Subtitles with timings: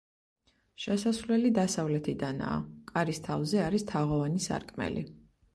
[0.85, 2.57] შესასვლელი დასავლეთიდანაა,
[2.95, 5.07] კარის თავზე არის თაღოვანი სარკმელი.